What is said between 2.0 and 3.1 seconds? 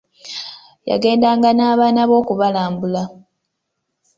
be okubalambula.